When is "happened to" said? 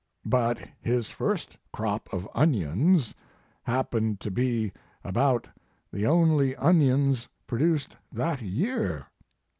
3.61-4.31